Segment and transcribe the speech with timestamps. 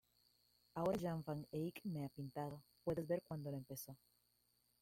[0.73, 3.95] Ahora Jan van Eyck me ha pintado, Puedes ver cuando lo empezó.